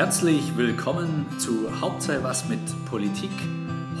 [0.00, 3.28] Herzlich willkommen zu Hauptsache was mit Politik.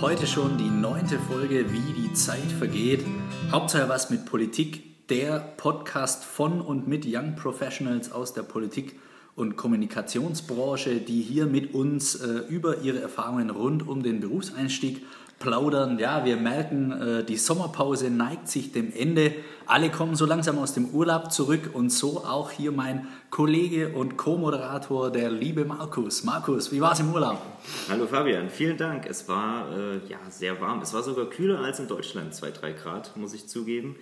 [0.00, 3.04] Heute schon die neunte Folge, wie die Zeit vergeht.
[3.52, 8.98] Hauptsache was mit Politik, der Podcast von und mit Young Professionals aus der Politik
[9.36, 15.02] und Kommunikationsbranche, die hier mit uns äh, über ihre Erfahrungen rund um den Berufseinstieg
[15.40, 15.98] plaudern.
[15.98, 19.32] Ja, wir merken, äh, die Sommerpause neigt sich dem Ende.
[19.66, 24.18] Alle kommen so langsam aus dem Urlaub zurück und so auch hier mein Kollege und
[24.18, 26.24] Co-Moderator, der liebe Markus.
[26.24, 27.40] Markus, wie war es im Urlaub?
[27.88, 29.06] Hallo Fabian, vielen Dank.
[29.06, 30.82] Es war äh, ja sehr warm.
[30.82, 33.96] Es war sogar kühler als in Deutschland, 2-3 Grad, muss ich zugeben.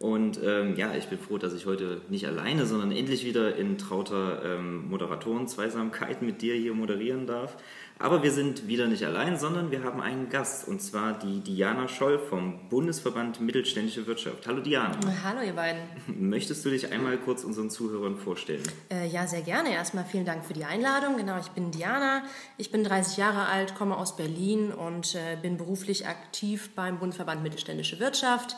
[0.00, 3.78] Und ähm, ja, ich bin froh, dass ich heute nicht alleine, sondern endlich wieder in
[3.78, 7.56] trauter ähm, Moderatoren-Zweisamkeit mit dir hier moderieren darf.
[8.04, 11.88] Aber wir sind wieder nicht allein, sondern wir haben einen Gast und zwar die Diana
[11.88, 14.46] Scholl vom Bundesverband Mittelständische Wirtschaft.
[14.46, 14.98] Hallo Diana.
[15.24, 15.80] Hallo ihr beiden.
[16.06, 18.62] Möchtest du dich einmal kurz unseren Zuhörern vorstellen?
[18.92, 19.72] Äh, ja, sehr gerne.
[19.72, 21.16] Erstmal vielen Dank für die Einladung.
[21.16, 22.24] Genau, ich bin Diana.
[22.58, 27.42] Ich bin 30 Jahre alt, komme aus Berlin und äh, bin beruflich aktiv beim Bundesverband
[27.42, 28.54] Mittelständische Wirtschaft.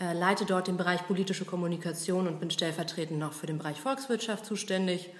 [0.00, 4.44] Äh, leite dort den Bereich politische Kommunikation und bin stellvertretend noch für den Bereich Volkswirtschaft
[4.44, 5.10] zuständig.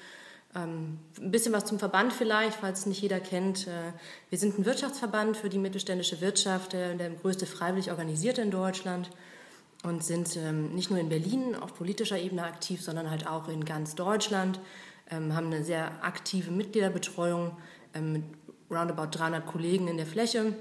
[0.55, 3.67] Ähm, ein bisschen was zum Verband vielleicht, falls es nicht jeder kennt.
[3.67, 3.93] Äh,
[4.31, 9.11] wir sind ein Wirtschaftsverband für die mittelständische Wirtschaft, der, der größte freiwillig organisierte in Deutschland
[9.83, 13.65] und sind ähm, nicht nur in Berlin auf politischer Ebene aktiv, sondern halt auch in
[13.65, 14.59] ganz Deutschland,
[15.11, 17.57] ähm, haben eine sehr aktive Mitgliederbetreuung
[17.95, 18.23] ähm, mit
[18.71, 20.55] roundabout 300 Kollegen in der Fläche,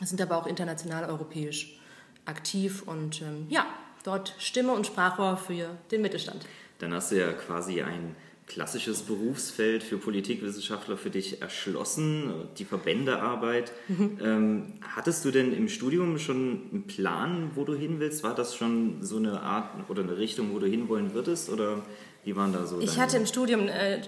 [0.00, 1.78] sind aber auch international europäisch
[2.24, 3.66] aktiv und ähm, ja,
[4.04, 6.46] dort Stimme und Sprachrohr für den Mittelstand.
[6.78, 8.14] Dann hast du ja quasi ein
[8.46, 13.72] klassisches Berufsfeld für Politikwissenschaftler für dich erschlossen, die Verbändearbeit.
[13.88, 14.18] Mhm.
[14.22, 18.22] Ähm, hattest du denn im Studium schon einen Plan, wo du hin willst?
[18.22, 21.50] War das schon so eine Art oder eine Richtung, wo du hinwollen würdest?
[21.50, 21.82] Oder
[22.24, 22.80] wie waren da so?
[22.80, 24.00] Ich hatte im Studium äh,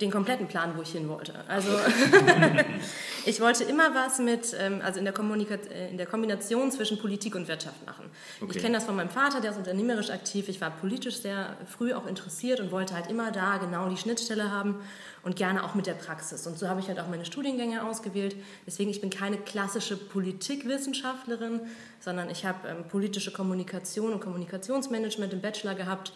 [0.00, 1.34] den kompletten Plan, wo ich hin wollte.
[1.48, 1.70] Also
[3.26, 7.34] ich wollte immer was mit, ähm, also in der, äh, in der, Kombination zwischen Politik
[7.34, 8.04] und Wirtschaft machen.
[8.40, 8.52] Okay.
[8.54, 10.48] Ich kenne das von meinem Vater, der ist unternehmerisch aktiv.
[10.48, 14.50] Ich war politisch sehr früh auch interessiert und wollte halt immer da genau die Schnittstelle
[14.50, 14.76] haben
[15.22, 16.46] und gerne auch mit der Praxis.
[16.46, 18.36] Und so habe ich halt auch meine Studiengänge ausgewählt.
[18.66, 21.60] Deswegen, ich bin keine klassische Politikwissenschaftlerin,
[22.00, 26.12] sondern ich habe ähm, politische Kommunikation und Kommunikationsmanagement im Bachelor gehabt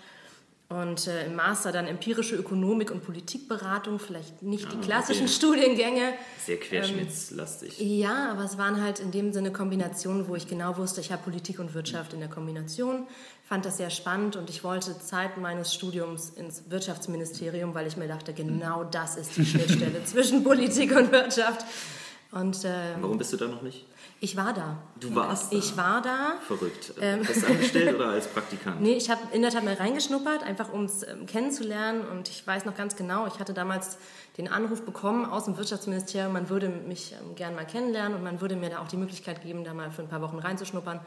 [0.71, 5.33] und äh, im Master dann empirische Ökonomik und Politikberatung, vielleicht nicht ah, die klassischen okay.
[5.33, 6.13] Studiengänge.
[6.47, 7.81] Sehr querschnittslastig.
[7.81, 11.11] Ähm, ja, aber es waren halt in dem Sinne Kombinationen, wo ich genau wusste, ich
[11.11, 13.09] habe Politik und Wirtschaft in der Kombination.
[13.49, 18.07] Fand das sehr spannend und ich wollte Zeit meines Studiums ins Wirtschaftsministerium, weil ich mir
[18.07, 21.67] dachte, genau das ist die Schnittstelle zwischen Politik und Wirtschaft.
[22.31, 23.87] Und, äh, Warum bist du da noch nicht?
[24.23, 24.77] Ich war da.
[25.01, 25.57] Du warst da?
[25.57, 26.35] Ich war da.
[26.47, 26.93] Verrückt.
[27.01, 27.27] Ähm.
[27.49, 28.83] angestellt oder als Praktikant?
[28.83, 32.07] Nee, ich habe in der Tat mal reingeschnuppert, einfach um es ähm, kennenzulernen.
[32.07, 33.97] Und ich weiß noch ganz genau, ich hatte damals
[34.37, 38.43] den Anruf bekommen aus dem Wirtschaftsministerium, man würde mich ähm, gern mal kennenlernen und man
[38.43, 41.01] würde mir da auch die Möglichkeit geben, da mal für ein paar Wochen reinzuschnuppern.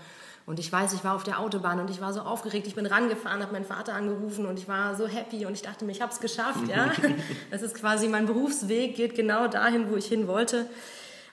[0.47, 2.65] Und ich weiß, ich war auf der Autobahn und ich war so aufgeregt.
[2.65, 5.85] Ich bin rangefahren, habe meinen Vater angerufen und ich war so happy und ich dachte
[5.85, 6.67] mir, ich habe es geschafft.
[6.67, 6.91] Ja?
[7.51, 10.65] Das ist quasi mein Berufsweg, geht genau dahin, wo ich hin wollte.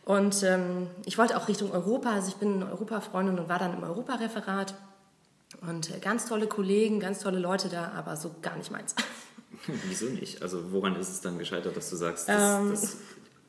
[0.05, 3.83] Und ähm, ich wollte auch Richtung Europa, also ich bin Europafreundin und war dann im
[3.83, 4.75] Europareferat.
[5.63, 8.95] Und äh, ganz tolle Kollegen, ganz tolle Leute da, aber so gar nicht meins.
[9.89, 10.43] Wieso nicht?
[10.43, 12.97] Also woran ist es dann gescheitert, dass du sagst, das, ähm, das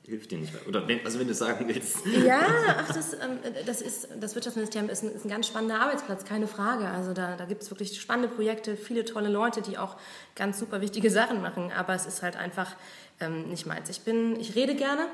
[0.06, 0.67] hilft dir nicht mehr?
[0.67, 2.06] Oder wenn, also wenn du sagen willst.
[2.25, 6.25] Ja, ach, das, ähm, das, ist, das Wirtschaftsministerium ist ein, ist ein, ganz spannender Arbeitsplatz,
[6.25, 6.88] keine Frage.
[6.89, 9.95] Also da, da gibt es wirklich spannende Projekte, viele tolle Leute, die auch
[10.35, 11.72] ganz super wichtige Sachen machen.
[11.72, 12.75] Aber es ist halt einfach
[13.19, 13.89] ähm, nicht meins.
[13.89, 15.07] Ich bin, ich rede gerne,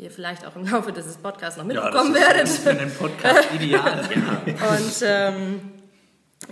[0.00, 2.48] wie ihr vielleicht auch im Laufe dieses Podcasts noch mitbekommen ja, werdet.
[2.48, 4.08] Für einen Podcast ideal.
[4.14, 4.68] ja.
[4.70, 5.72] Und ähm,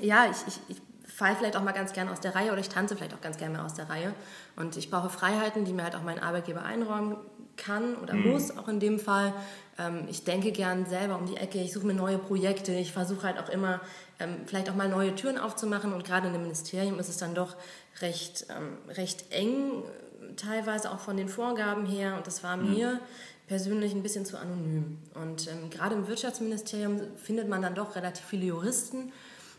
[0.01, 2.69] ja, ich, ich, ich falle vielleicht auch mal ganz gerne aus der Reihe oder ich
[2.69, 4.13] tanze vielleicht auch ganz gerne mal aus der Reihe.
[4.57, 7.17] Und ich brauche Freiheiten, die mir halt auch mein Arbeitgeber einräumen
[7.57, 8.33] kann oder mhm.
[8.33, 9.33] muss, auch in dem Fall.
[9.79, 13.27] Ähm, ich denke gern selber um die Ecke, ich suche mir neue Projekte, ich versuche
[13.27, 13.81] halt auch immer
[14.21, 17.35] ähm, vielleicht auch mal neue Türen aufzumachen und gerade in dem Ministerium ist es dann
[17.35, 17.57] doch
[18.01, 19.85] recht, ähm, recht eng
[20.37, 22.75] teilweise auch von den Vorgaben her und das war mhm.
[22.75, 23.01] mir
[23.49, 24.99] persönlich ein bisschen zu anonym.
[25.15, 29.13] Und ähm, gerade im Wirtschaftsministerium findet man dann doch relativ viele Juristen.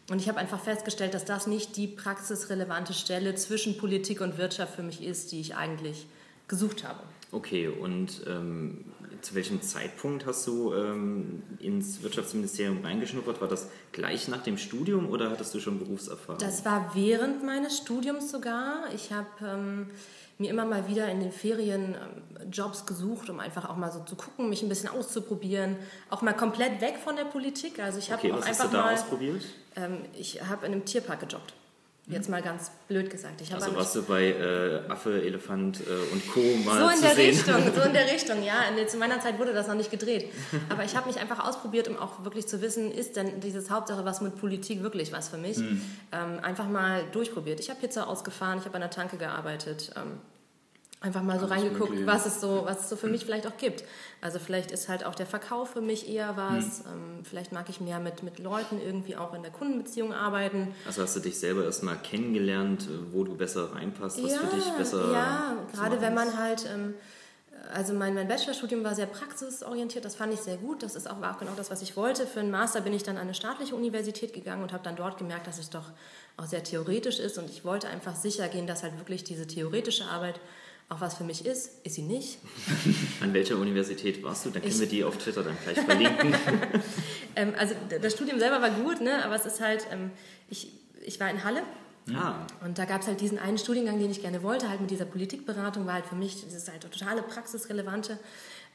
[0.10, 4.76] Und ich habe einfach festgestellt, dass das nicht die praxisrelevante Stelle zwischen Politik und Wirtschaft
[4.76, 6.08] für mich ist, die ich eigentlich
[6.48, 7.02] gesucht habe.
[7.31, 8.86] Okay, und ähm,
[9.22, 13.40] zu welchem Zeitpunkt hast du ähm, ins Wirtschaftsministerium reingeschnuppert?
[13.42, 16.40] War das gleich nach dem Studium oder hattest du schon Berufserfahrung?
[16.40, 18.86] Das war während meines Studiums sogar.
[18.96, 19.88] Ich habe ähm,
[20.40, 24.04] mir immer mal wieder in den Ferien ähm, Jobs gesucht, um einfach auch mal so
[24.04, 25.76] zu gucken, mich ein bisschen auszuprobieren,
[26.10, 27.80] auch mal komplett weg von der Politik.
[27.80, 29.46] Also ich habe okay, was einfach hast du da mal, ausprobiert?
[29.76, 31.54] Ähm, ich habe in einem Tierpark gejobbt.
[32.10, 33.40] Jetzt mal ganz blöd gesagt.
[33.42, 36.40] Ich also warst du bei äh, Affe, Elefant äh, und Co.
[36.66, 37.30] mal so in zu der sehen.
[37.30, 38.64] Richtung, so in der Richtung, ja.
[38.88, 40.32] Zu meiner Zeit wurde das noch nicht gedreht.
[40.70, 44.06] Aber ich habe mich einfach ausprobiert, um auch wirklich zu wissen, ist denn dieses Hauptsache
[44.06, 45.58] was mit Politik wirklich was für mich?
[45.58, 45.82] Mhm.
[46.12, 47.60] Ähm, einfach mal durchprobiert.
[47.60, 49.92] Ich habe Pizza ausgefahren, ich habe an der Tanke gearbeitet.
[49.96, 50.20] Ähm,
[51.01, 52.07] einfach mal so Alles reingeguckt, mögliche.
[52.07, 53.84] was es so, was es so für mich vielleicht auch gibt.
[54.22, 56.80] Also vielleicht ist halt auch der Verkauf für mich eher was.
[56.80, 56.86] Hm.
[56.92, 60.74] Ähm, vielleicht mag ich mehr mit, mit Leuten irgendwie auch in der Kundenbeziehung arbeiten.
[60.86, 64.66] Also hast du dich selber erstmal kennengelernt, wo du besser reinpasst, was ja, für dich
[64.72, 66.96] besser Ja, gerade wenn man halt, ähm,
[67.74, 70.84] also mein, mein Bachelorstudium war sehr praxisorientiert, das fand ich sehr gut.
[70.84, 72.28] Das ist auch, war auch genau das, was ich wollte.
[72.28, 75.18] Für einen Master bin ich dann an eine staatliche Universität gegangen und habe dann dort
[75.18, 75.86] gemerkt, dass es doch
[76.36, 80.06] auch sehr theoretisch ist und ich wollte einfach sicher gehen, dass halt wirklich diese theoretische
[80.06, 80.42] Arbeit
[80.90, 82.40] auch was für mich ist, ist sie nicht.
[83.22, 84.50] An welcher Universität warst du?
[84.50, 86.34] Dann können ich, wir die auf Twitter dann gleich verlinken.
[87.36, 89.24] ähm, also das Studium selber war gut, ne?
[89.24, 90.12] aber es ist halt, ähm,
[90.50, 90.72] ich,
[91.06, 91.64] ich war in Halle
[92.16, 92.48] Ah.
[92.64, 95.06] Und da gab es halt diesen einen Studiengang, den ich gerne wollte, halt mit dieser
[95.06, 98.20] Politikberatung, war halt für mich, das ist halt totale praxisrelevante.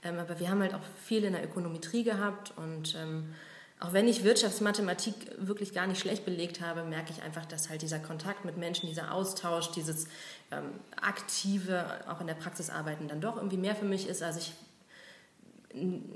[0.03, 3.35] Ähm, aber wir haben halt auch viel in der Ökonometrie gehabt und ähm,
[3.81, 7.83] auch wenn ich Wirtschaftsmathematik wirklich gar nicht schlecht belegt habe, merke ich einfach, dass halt
[7.83, 10.07] dieser Kontakt mit Menschen, dieser Austausch, dieses
[10.51, 14.37] ähm, aktive, auch in der Praxis arbeiten, dann doch irgendwie mehr für mich ist, als
[14.37, 14.53] ich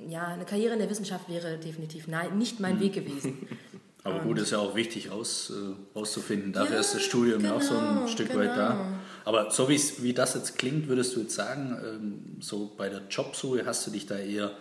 [0.09, 2.81] ja, eine Karriere in der Wissenschaft wäre definitiv nein, nicht mein mhm.
[2.81, 3.49] Weg gewesen.
[4.05, 6.53] Aber gut, ist ja auch wichtig aus, äh, auszufinden.
[6.53, 8.41] Dafür ja, ist das Studium genau, ja auch so ein genau, Stück genau.
[8.41, 8.87] weit da.
[9.25, 13.67] Aber so wie das jetzt klingt, würdest du jetzt sagen, ähm, so bei der Jobsuche
[13.67, 14.53] hast du dich da eher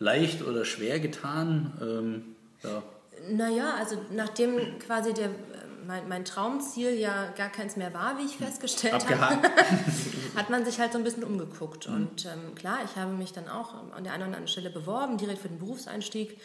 [0.00, 1.72] leicht oder schwer getan?
[1.80, 2.82] Ähm, ja.
[3.28, 5.28] Naja, also nachdem quasi der,
[5.86, 9.44] mein, mein, Traumziel ja gar keins mehr war, wie ich festgestellt Abgehakt.
[9.44, 9.56] habe,
[10.36, 11.88] hat man sich halt so ein bisschen umgeguckt.
[11.88, 11.94] Mhm.
[11.94, 15.18] Und ähm, klar, ich habe mich dann auch an der einen oder anderen Stelle beworben,
[15.18, 16.38] direkt für den Berufseinstieg.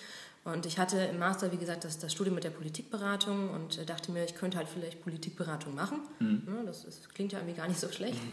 [0.44, 3.86] Und ich hatte im Master, wie gesagt, das, das Studium mit der Politikberatung und äh,
[3.86, 6.02] dachte mir, ich könnte halt vielleicht Politikberatung machen.
[6.20, 6.44] Mhm.
[6.48, 8.22] Ja, das, ist, klingt ja irgendwie gar nicht so schlecht.
[8.24, 8.32] Mhm.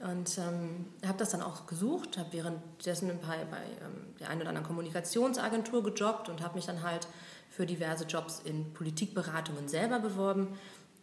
[0.00, 4.50] Und ähm, habe das dann auch gesucht, habe währenddessen bei, bei ähm, der einen oder
[4.50, 7.08] anderen Kommunikationsagentur gejobbt und habe mich dann halt
[7.50, 10.56] für diverse Jobs in Politikberatungen selber beworben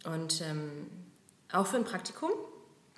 [0.06, 0.86] und ähm,
[1.52, 2.30] auch für ein Praktikum.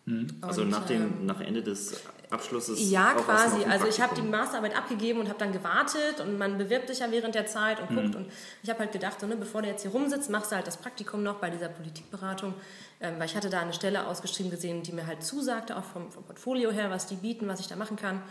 [0.09, 0.27] Mhm.
[0.41, 2.91] Also und, nach, dem, ähm, nach Ende des Abschlusses?
[2.91, 3.65] Ja, quasi.
[3.65, 7.11] Also ich habe die Masterarbeit abgegeben und habe dann gewartet und man bewirbt sich ja
[7.11, 8.11] während der Zeit und guckt.
[8.11, 8.17] Mhm.
[8.17, 8.27] Und
[8.63, 10.79] ich habe halt gedacht, so, ne, bevor du jetzt hier rumsitzt, machst du halt das
[10.79, 12.55] Praktikum noch bei dieser Politikberatung.
[13.01, 16.11] Ähm, weil ich hatte da eine Stelle ausgeschrieben gesehen, die mir halt zusagte, auch vom,
[16.11, 18.23] vom Portfolio her, was die bieten, was ich da machen kann.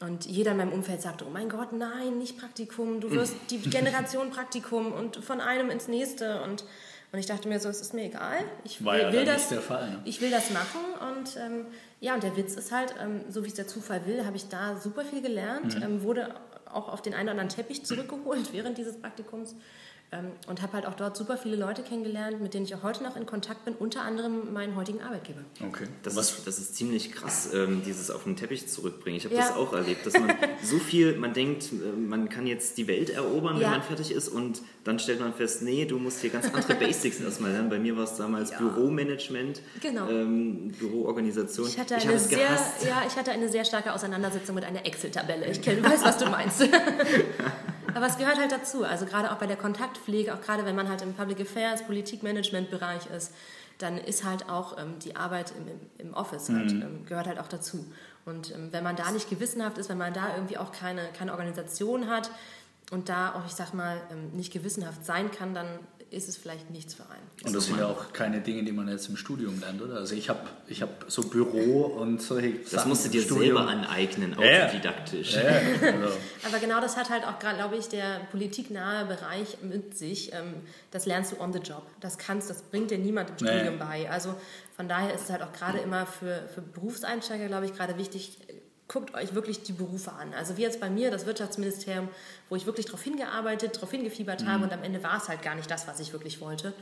[0.00, 3.58] Und jeder in meinem Umfeld sagte, oh mein Gott, nein, nicht Praktikum, du wirst die
[3.58, 6.42] Generation Praktikum und von einem ins nächste.
[6.42, 6.64] Und,
[7.16, 8.44] und ich dachte mir so, es ist mir egal.
[8.62, 10.00] Ich War will, ja will das, Fall, ne?
[10.04, 10.80] ich will das machen.
[11.00, 11.64] Und ähm,
[11.98, 14.50] ja, und der Witz ist halt, ähm, so wie es der Zufall will, habe ich
[14.50, 15.82] da super viel gelernt, mhm.
[15.82, 16.34] ähm, wurde
[16.70, 19.54] auch auf den einen oder anderen Teppich zurückgeholt während dieses Praktikums.
[20.12, 23.02] Ähm, und habe halt auch dort super viele Leute kennengelernt, mit denen ich auch heute
[23.02, 25.40] noch in Kontakt bin, unter anderem meinen heutigen Arbeitgeber.
[25.60, 25.88] Okay.
[26.04, 29.16] Das, ist, das ist ziemlich krass, ähm, dieses auf den Teppich zurückbringen.
[29.16, 29.40] Ich habe ja.
[29.40, 30.32] das auch erlebt, dass man
[30.62, 33.62] so viel, man denkt, äh, man kann jetzt die Welt erobern, ja.
[33.62, 36.74] wenn man fertig ist und dann stellt man fest, nee, du musst hier ganz andere
[36.78, 37.68] Basics erstmal lernen.
[37.68, 38.58] Bei mir war es damals ja.
[38.58, 40.08] Büromanagement, genau.
[40.08, 41.66] ähm, Büroorganisation.
[41.66, 45.46] Ich hatte, eine ich sehr, ja, ich hatte eine sehr starke Auseinandersetzung mit einer Excel-Tabelle.
[45.50, 46.62] Ich weiß, was du meinst.
[47.96, 48.84] Aber es gehört halt dazu.
[48.84, 53.06] Also gerade auch bei der Kontaktpflege, auch gerade wenn man halt im Public Affairs, Politikmanagement-Bereich
[53.06, 53.32] ist,
[53.78, 56.82] dann ist halt auch ähm, die Arbeit im, im Office halt, mhm.
[56.82, 57.90] ähm, gehört halt auch dazu.
[58.26, 61.32] Und ähm, wenn man da nicht gewissenhaft ist, wenn man da irgendwie auch keine, keine
[61.32, 62.30] Organisation hat
[62.90, 65.66] und da auch, ich sag mal, ähm, nicht gewissenhaft sein kann, dann
[66.10, 67.26] ist es vielleicht nichts für einen.
[67.44, 69.96] Und das sind ja auch keine Dinge, die man jetzt im Studium lernt, oder?
[69.96, 73.56] Also ich habe ich hab so Büro und solche Das Sachen musst du dir Studium.
[73.56, 75.34] selber aneignen, autodidaktisch.
[75.34, 76.16] Ja, ja, also.
[76.46, 80.32] Aber genau das hat halt auch, glaube ich, der politiknahe Bereich mit sich.
[80.32, 80.54] Ähm,
[80.92, 81.82] das lernst du on the job.
[82.00, 83.84] Das kannst, das bringt dir niemand im Studium nee.
[83.84, 84.10] bei.
[84.10, 84.34] Also
[84.76, 88.38] von daher ist es halt auch gerade immer für, für Berufseinsteiger, glaube ich, gerade wichtig,
[88.88, 90.32] guckt euch wirklich die Berufe an.
[90.34, 92.08] Also wie jetzt bei mir, das Wirtschaftsministerium,
[92.48, 94.48] wo ich wirklich darauf hingearbeitet, darauf hingefiebert mhm.
[94.48, 96.72] habe und am Ende war es halt gar nicht das, was ich wirklich wollte.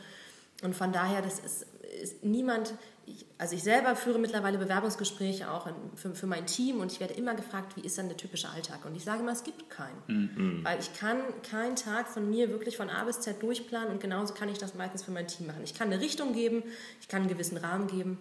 [0.63, 1.67] Und von daher, das ist,
[2.01, 2.75] ist niemand,
[3.07, 7.01] ich, also ich selber führe mittlerweile Bewerbungsgespräche auch in, für, für, mein Team und ich
[7.01, 8.85] werde immer gefragt, wie ist dann der typische Alltag?
[8.85, 10.03] Und ich sage immer, es gibt keinen.
[10.07, 10.65] Mhm.
[10.65, 14.33] Weil ich kann keinen Tag von mir wirklich von A bis Z durchplanen und genauso
[14.33, 15.63] kann ich das meistens für mein Team machen.
[15.65, 16.63] Ich kann eine Richtung geben,
[17.01, 18.19] ich kann einen gewissen Rahmen geben,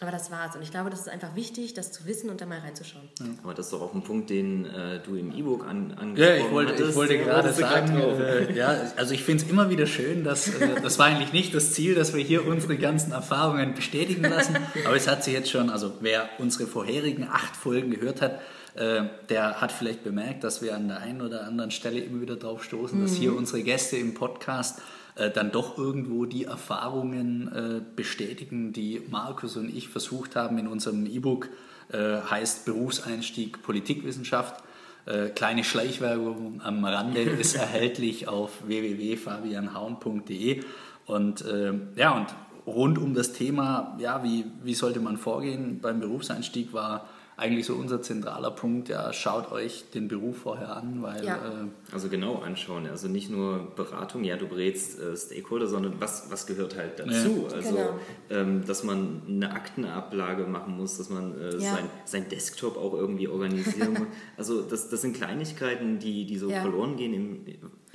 [0.00, 0.54] aber das war's.
[0.54, 3.08] Und ich glaube, das ist einfach wichtig, das zu wissen und da mal reinzuschauen.
[3.18, 3.26] Ja.
[3.42, 6.34] Aber das ist doch auch ein Punkt, den äh, du im E-Book an, angesprochen Ja,
[6.36, 6.90] ich wollte, hattest.
[6.90, 10.82] ich wollte gerade sagen, äh, ja, also ich finde es immer wieder schön, dass, äh,
[10.82, 14.56] das war eigentlich nicht das Ziel, dass wir hier unsere ganzen Erfahrungen bestätigen lassen.
[14.84, 18.40] Aber es hat sich jetzt schon, also wer unsere vorherigen acht Folgen gehört hat,
[18.74, 22.36] äh, der hat vielleicht bemerkt, dass wir an der einen oder anderen Stelle immer wieder
[22.36, 23.02] drauf stoßen, mhm.
[23.02, 24.82] dass hier unsere Gäste im Podcast
[25.16, 30.68] äh, dann doch irgendwo die Erfahrungen äh, bestätigen, die Markus und ich versucht haben in
[30.68, 31.48] unserem E-Book,
[31.92, 34.62] äh, heißt Berufseinstieg Politikwissenschaft.
[35.06, 40.62] Äh, kleine Schleichwerbung am Rande ist erhältlich auf www.fabianhaun.de
[41.06, 42.26] und äh, ja und
[42.66, 47.74] rund um das Thema, ja, wie, wie sollte man vorgehen beim Berufseinstieg war eigentlich so
[47.74, 51.22] unser zentraler Punkt, ja, schaut euch den Beruf vorher an, weil...
[51.22, 51.36] Ja.
[51.36, 56.30] Äh, also genau anschauen, also nicht nur Beratung, ja, du berätst äh, Stakeholder, sondern was,
[56.30, 57.46] was gehört halt dazu?
[57.50, 57.54] Ja.
[57.54, 58.00] Also, genau.
[58.30, 61.74] ähm, dass man eine Aktenablage machen muss, dass man äh, ja.
[61.74, 64.08] sein, sein Desktop auch irgendwie organisieren muss.
[64.38, 67.44] Also das, das sind Kleinigkeiten, die, die so verloren gehen im,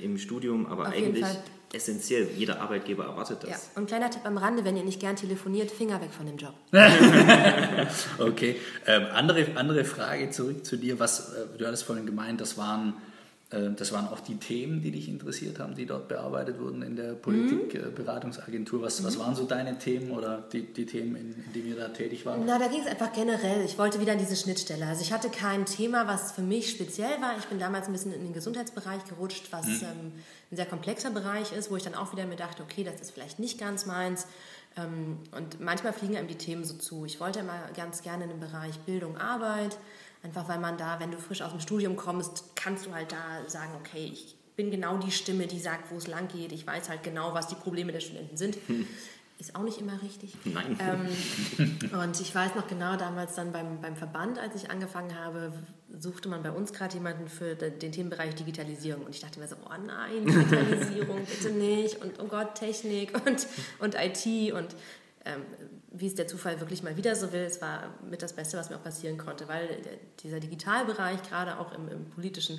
[0.02, 1.26] im Studium, aber Auf eigentlich
[1.72, 2.28] essentiell.
[2.36, 3.50] Jeder Arbeitgeber erwartet das.
[3.50, 3.58] Ja.
[3.76, 6.54] Und kleiner Tipp am Rande, wenn ihr nicht gern telefoniert, Finger weg von dem Job.
[8.18, 8.56] okay.
[8.86, 10.98] Ähm, andere, andere Frage zurück zu dir.
[10.98, 12.94] Was, äh, du hattest vorhin gemeint, das waren
[13.52, 17.12] das waren auch die Themen, die dich interessiert haben, die dort bearbeitet wurden in der
[17.12, 18.78] Politikberatungsagentur.
[18.78, 18.84] Mhm.
[18.84, 21.88] Was, was waren so deine Themen oder die, die Themen, in, in denen ihr da
[21.88, 22.40] tätig wart?
[22.46, 23.62] Na, da ging es einfach generell.
[23.64, 24.86] Ich wollte wieder an diese Schnittstelle.
[24.86, 27.36] Also ich hatte kein Thema, was für mich speziell war.
[27.38, 29.80] Ich bin damals ein bisschen in den Gesundheitsbereich gerutscht, was mhm.
[29.82, 30.12] ähm,
[30.50, 33.10] ein sehr komplexer Bereich ist, wo ich dann auch wieder mir dachte, okay, das ist
[33.10, 34.26] vielleicht nicht ganz meins.
[34.78, 37.04] Ähm, und manchmal fliegen einem die Themen so zu.
[37.04, 39.76] Ich wollte immer ganz gerne in den Bereich Bildung, Arbeit
[40.22, 43.48] Einfach weil man da, wenn du frisch aus dem Studium kommst, kannst du halt da
[43.48, 46.52] sagen, okay, ich bin genau die Stimme, die sagt, wo es lang geht.
[46.52, 48.56] Ich weiß halt genau, was die Probleme der Studenten sind.
[48.66, 48.86] Hm.
[49.38, 50.36] Ist auch nicht immer richtig.
[50.44, 50.78] Nein.
[50.78, 55.52] Ähm, und ich weiß noch genau, damals dann beim, beim Verband, als ich angefangen habe,
[55.98, 59.04] suchte man bei uns gerade jemanden für den Themenbereich Digitalisierung.
[59.04, 62.00] Und ich dachte mir so, oh nein, Digitalisierung, bitte nicht.
[62.00, 63.48] Und oh Gott, Technik und,
[63.80, 64.52] und IT.
[64.52, 64.76] Und
[65.24, 65.42] ähm,
[65.92, 68.70] wie es der Zufall wirklich mal wieder so will, es war mit das Beste, was
[68.70, 72.58] mir auch passieren konnte, weil der, dieser Digitalbereich, gerade auch im, im, politischen,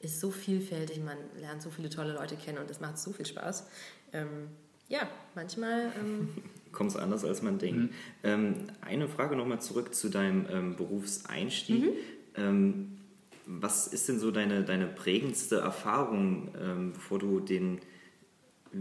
[0.00, 3.24] ist so vielfältig, man lernt so viele tolle Leute kennen und es macht so viel
[3.24, 3.66] Spaß.
[4.12, 4.48] Ähm,
[4.88, 5.92] ja, manchmal...
[5.98, 6.28] Ähm,
[6.72, 7.78] Kommt es anders, als man denkt.
[7.78, 7.90] Mhm.
[8.24, 11.84] Ähm, eine Frage nochmal zurück zu deinem ähm, Berufseinstieg.
[11.84, 11.92] Mhm.
[12.36, 12.98] Ähm,
[13.46, 16.48] was ist denn so deine, deine prägendste Erfahrung,
[16.94, 17.78] bevor du den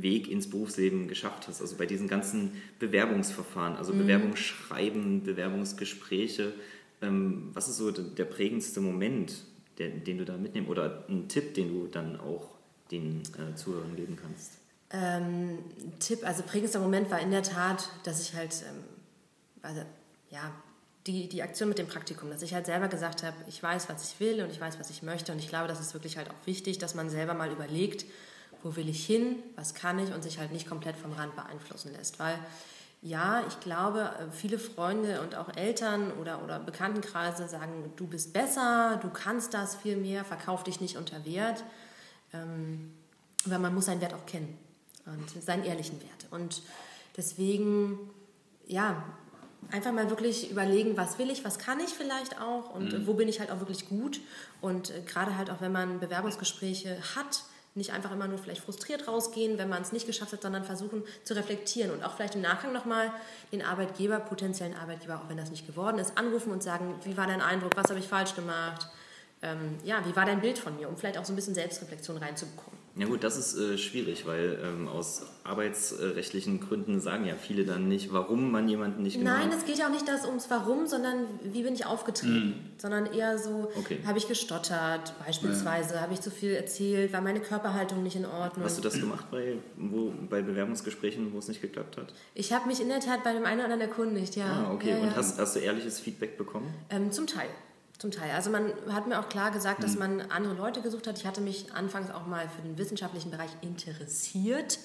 [0.01, 1.61] Weg ins Berufsleben geschafft hast.
[1.61, 3.99] Also bei diesen ganzen Bewerbungsverfahren, also mhm.
[3.99, 6.53] Bewerbungsschreiben, Bewerbungsgespräche.
[7.01, 9.43] Ähm, was ist so der prägendste Moment,
[9.77, 12.49] der, den du da mitnehmen oder ein Tipp, den du dann auch
[12.91, 14.53] den äh, Zuhörern geben kannst?
[14.91, 15.59] Ähm,
[15.99, 18.83] Tipp, also prägendster Moment war in der Tat, dass ich halt, ähm,
[19.61, 19.81] also,
[20.29, 20.51] ja,
[21.07, 24.09] die, die Aktion mit dem Praktikum, dass ich halt selber gesagt habe, ich weiß, was
[24.09, 26.29] ich will und ich weiß, was ich möchte und ich glaube, das ist wirklich halt
[26.29, 28.05] auch wichtig, dass man selber mal überlegt,
[28.63, 31.91] wo will ich hin, was kann ich und sich halt nicht komplett vom Rand beeinflussen
[31.93, 32.19] lässt.
[32.19, 32.39] Weil
[33.01, 38.97] ja, ich glaube, viele Freunde und auch Eltern oder, oder Bekanntenkreise sagen, du bist besser,
[39.01, 41.63] du kannst das viel mehr, verkauf dich nicht unter Wert.
[42.33, 42.93] Ähm,
[43.45, 44.57] weil man muss seinen Wert auch kennen
[45.05, 46.27] und seinen ehrlichen Wert.
[46.31, 46.61] Und
[47.17, 47.99] deswegen,
[48.67, 49.03] ja,
[49.71, 53.07] einfach mal wirklich überlegen, was will ich, was kann ich vielleicht auch und mhm.
[53.07, 54.19] wo bin ich halt auch wirklich gut.
[54.61, 57.43] Und äh, gerade halt auch, wenn man Bewerbungsgespräche hat,
[57.75, 61.03] nicht einfach immer nur vielleicht frustriert rausgehen, wenn man es nicht geschafft hat, sondern versuchen
[61.23, 63.11] zu reflektieren und auch vielleicht im Nachgang nochmal
[63.51, 67.27] den Arbeitgeber, potenziellen Arbeitgeber, auch wenn das nicht geworden ist, anrufen und sagen, wie war
[67.27, 68.87] dein Eindruck, was habe ich falsch gemacht,
[69.41, 72.17] ähm, ja, wie war dein Bild von mir, um vielleicht auch so ein bisschen Selbstreflexion
[72.17, 72.82] reinzubekommen.
[72.95, 77.87] Ja gut, das ist äh, schwierig, weil ähm, aus arbeitsrechtlichen Gründen sagen ja viele dann
[77.87, 79.31] nicht, warum man jemanden nicht genau...
[79.31, 82.53] Nein, es geht ja auch nicht das ums Warum, sondern wie bin ich aufgetreten, mhm.
[82.77, 83.97] sondern eher so, okay.
[84.05, 86.01] habe ich gestottert beispielsweise, ja.
[86.01, 88.63] habe ich zu viel erzählt, war meine Körperhaltung nicht in Ordnung.
[88.63, 92.13] Hast du das gemacht bei, wo, bei Bewerbungsgesprächen, wo es nicht geklappt hat?
[92.35, 94.67] Ich habe mich in der Tat bei dem einen oder anderen erkundigt, ja.
[94.67, 94.91] Ah, okay.
[94.91, 95.15] Ja, Und ja.
[95.15, 96.71] Hast, hast du ehrliches Feedback bekommen?
[96.91, 97.49] Ähm, zum Teil.
[98.03, 98.31] Zum Teil.
[98.31, 99.99] Also man hat mir auch klar gesagt, dass hm.
[99.99, 101.17] man andere Leute gesucht hat.
[101.17, 104.77] Ich hatte mich anfangs auch mal für den wissenschaftlichen Bereich interessiert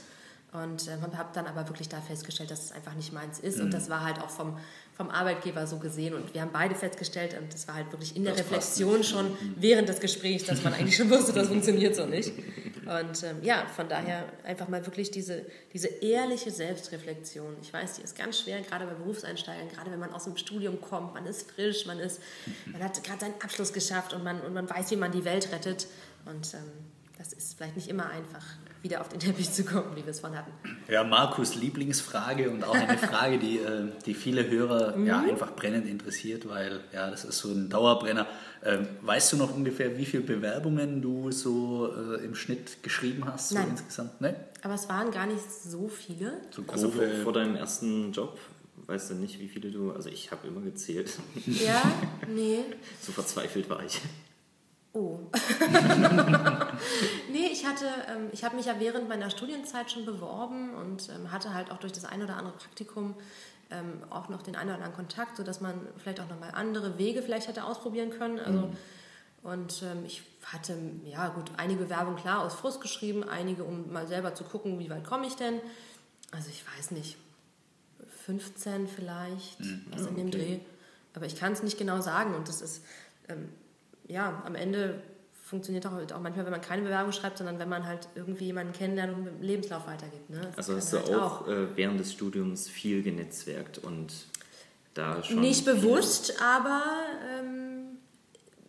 [0.52, 3.58] und äh, habe dann aber wirklich da festgestellt, dass es einfach nicht meins ist.
[3.58, 3.64] Mhm.
[3.64, 4.56] Und das war halt auch vom,
[4.96, 6.14] vom Arbeitgeber so gesehen.
[6.14, 9.30] Und wir haben beide festgestellt, und das war halt wirklich in der das Reflexion schon
[9.30, 9.56] mhm.
[9.56, 12.32] während des Gesprächs, dass man eigentlich schon wusste, das funktioniert so nicht.
[12.88, 17.56] Und ähm, ja, von daher einfach mal wirklich diese, diese ehrliche Selbstreflexion.
[17.60, 20.80] Ich weiß, die ist ganz schwer, gerade bei Berufseinsteigern, gerade wenn man aus dem Studium
[20.80, 22.22] kommt, man ist frisch, man, ist,
[22.64, 25.52] man hat gerade seinen Abschluss geschafft und man, und man weiß, wie man die Welt
[25.52, 25.86] rettet.
[26.24, 26.60] Und ähm,
[27.18, 28.44] das ist vielleicht nicht immer einfach
[28.82, 30.52] wieder auf den Teppich zu kommen, wie wir es von hatten.
[30.88, 35.06] Ja, Markus Lieblingsfrage und auch eine Frage, die, äh, die viele Hörer mhm.
[35.06, 38.26] ja, einfach brennend interessiert, weil ja, das ist so ein Dauerbrenner.
[38.64, 43.52] Ähm, weißt du noch ungefähr, wie viele Bewerbungen du so äh, im Schnitt geschrieben hast?
[43.52, 43.64] Nein.
[43.64, 44.20] So insgesamt?
[44.20, 44.34] Nee?
[44.62, 46.40] Aber es waren gar nicht so viele.
[46.50, 48.38] So also vor, vor deinem ersten Job
[48.86, 49.92] weißt du nicht, wie viele du.
[49.92, 51.12] Also ich habe immer gezählt.
[51.46, 51.82] Ja,
[52.28, 52.64] nee.
[53.00, 54.00] so verzweifelt war ich.
[54.94, 55.18] Oh.
[57.30, 61.30] nee, ich hatte, ähm, ich habe mich ja während meiner Studienzeit schon beworben und ähm,
[61.30, 63.14] hatte halt auch durch das ein oder andere Praktikum
[63.70, 67.22] ähm, auch noch den einen oder anderen Kontakt, sodass man vielleicht auch nochmal andere Wege
[67.22, 68.38] vielleicht hätte ausprobieren können.
[68.38, 68.76] Also, mhm.
[69.42, 74.06] Und ähm, ich hatte, ja gut, einige Bewerbungen klar aus Frust geschrieben, einige, um mal
[74.06, 75.60] selber zu gucken, wie weit komme ich denn.
[76.32, 77.16] Also ich weiß nicht,
[78.24, 79.86] 15 vielleicht, mhm.
[79.90, 80.38] was in dem okay.
[80.38, 80.58] Dreh.
[81.14, 82.84] Aber ich kann es nicht genau sagen und das ist,
[83.28, 83.48] ähm,
[84.08, 85.02] ja, am Ende
[85.48, 88.72] funktioniert auch, auch manchmal, wenn man keine Bewerbung schreibt, sondern wenn man halt irgendwie jemanden
[88.72, 90.28] kennenlernt und dem Lebenslauf weitergibt.
[90.28, 90.40] Ne?
[90.56, 91.48] Also hast du halt auch, auch.
[91.48, 94.12] Äh, während des Studiums viel genetzwerkt und
[94.94, 95.40] da schon...
[95.40, 96.82] Nicht bewusst, aber
[97.38, 97.98] ähm,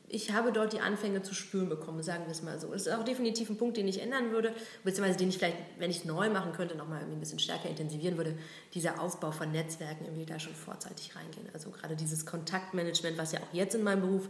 [0.07, 2.71] ich habe dort die Anfänge zu spüren bekommen, sagen wir es mal so.
[2.71, 4.53] Das ist auch definitiv ein Punkt, den ich ändern würde,
[4.83, 8.17] beziehungsweise den ich vielleicht, wenn ich es neu machen könnte, nochmal ein bisschen stärker intensivieren
[8.17, 8.37] würde,
[8.73, 11.47] dieser Aufbau von Netzwerken irgendwie da schon vorzeitig reingehen.
[11.53, 14.29] Also gerade dieses Kontaktmanagement, was ja auch jetzt in meinem Beruf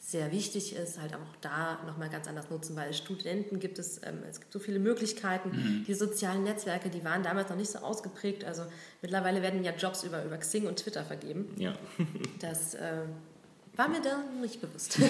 [0.00, 4.18] sehr wichtig ist, halt auch da nochmal ganz anders nutzen, weil Studenten gibt es, ähm,
[4.28, 5.50] es gibt so viele Möglichkeiten.
[5.50, 5.84] Mhm.
[5.86, 8.44] Die sozialen Netzwerke, die waren damals noch nicht so ausgeprägt.
[8.44, 8.62] Also
[9.02, 11.48] mittlerweile werden ja Jobs über, über Xing und Twitter vergeben.
[11.56, 11.74] Ja.
[12.40, 13.02] das äh,
[13.76, 14.98] war mir da nicht bewusst.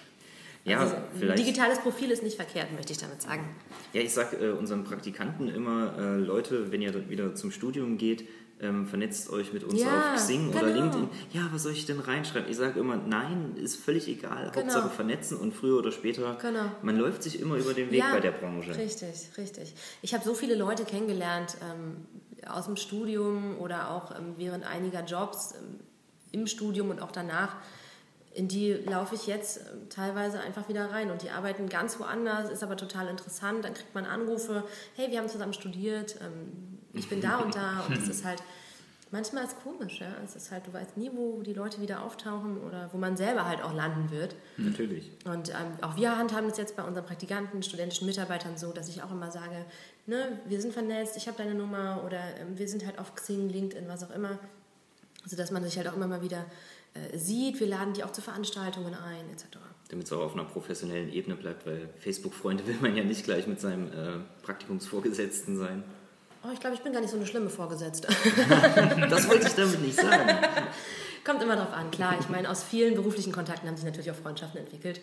[0.64, 1.38] ja, also, vielleicht.
[1.38, 3.48] Digitales Profil ist nicht verkehrt, möchte ich damit sagen.
[3.94, 8.28] Ja, ich sage äh, unseren Praktikanten immer, äh, Leute, wenn ihr wieder zum Studium geht,
[8.62, 10.64] ähm, vernetzt euch mit uns ja, auf Xing genau.
[10.64, 11.08] oder LinkedIn.
[11.32, 12.50] Ja, was soll ich denn reinschreiben?
[12.50, 14.50] Ich sage immer, nein, ist völlig egal.
[14.50, 14.66] Genau.
[14.66, 16.64] Hauptsache vernetzen und früher oder später, genau.
[16.82, 18.76] man läuft sich immer über den Weg ja, bei der Branche.
[18.76, 19.74] Richtig, richtig.
[20.02, 21.96] Ich habe so viele Leute kennengelernt ähm,
[22.48, 25.80] aus dem Studium oder auch ähm, während einiger Jobs ähm,
[26.32, 27.56] im Studium und auch danach.
[28.32, 32.50] In die laufe ich jetzt ähm, teilweise einfach wieder rein und die arbeiten ganz woanders,
[32.50, 33.64] ist aber total interessant.
[33.64, 34.64] Dann kriegt man Anrufe,
[34.94, 38.42] hey, wir haben zusammen studiert, ähm, ich bin da und da und das ist halt
[39.10, 40.14] manchmal ist komisch, ja.
[40.24, 43.46] Es ist halt, du weißt nie, wo die Leute wieder auftauchen oder wo man selber
[43.46, 44.34] halt auch landen wird.
[44.56, 45.10] Natürlich.
[45.24, 49.02] Und ähm, auch wir handhaben es jetzt bei unseren Praktikanten, studentischen Mitarbeitern so, dass ich
[49.02, 49.64] auch immer sage,
[50.06, 53.48] ne, wir sind vernetzt, ich habe deine Nummer oder ähm, wir sind halt auf Xing,
[53.48, 54.38] LinkedIn, was auch immer.
[55.22, 56.46] Also dass man sich halt auch immer mal wieder
[56.94, 59.58] äh, sieht, wir laden die auch zu Veranstaltungen ein, etc.
[59.88, 63.46] Damit es auch auf einer professionellen Ebene bleibt, weil Facebook-Freunde will man ja nicht gleich
[63.46, 65.84] mit seinem äh, Praktikumsvorgesetzten sein.
[66.42, 68.08] Oh, ich glaube, ich bin gar nicht so eine schlimme Vorgesetzte.
[69.10, 70.38] das wollte ich damit nicht sagen.
[71.24, 72.16] Kommt immer drauf an, klar.
[72.18, 75.00] Ich meine, aus vielen beruflichen Kontakten haben sich natürlich auch Freundschaften entwickelt.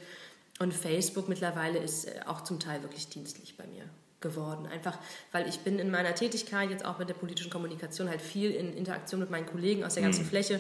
[0.60, 3.84] Und Facebook mittlerweile ist äh, auch zum Teil wirklich dienstlich bei mir
[4.19, 4.65] geworden.
[4.65, 4.97] Einfach,
[5.32, 8.76] weil ich bin in meiner Tätigkeit jetzt auch mit der politischen Kommunikation halt viel in
[8.76, 10.30] Interaktion mit meinen Kollegen aus der ganzen mhm.
[10.30, 10.60] Fläche.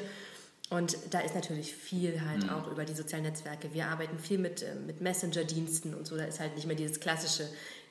[0.69, 2.49] Und da ist natürlich viel halt mhm.
[2.49, 3.73] auch über die sozialen Netzwerke.
[3.73, 6.17] Wir arbeiten viel mit, äh, mit Messenger-Diensten und so.
[6.17, 7.47] Da ist halt nicht mehr dieses klassische